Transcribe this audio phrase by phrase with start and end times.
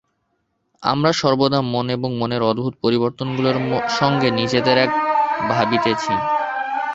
[0.83, 3.57] আমরা সর্বদা মন এবং মনের অদ্ভুত পরিবর্তনগুলির
[3.91, 4.91] সঙ্গে নিজেদের এক
[5.49, 6.13] ভাবিতেছি।